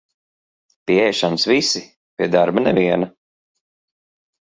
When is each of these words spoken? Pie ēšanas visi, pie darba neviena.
Pie 0.91 0.95
ēšanas 1.09 1.45
visi, 1.51 1.81
pie 2.21 2.29
darba 2.37 2.63
neviena. 2.69 3.11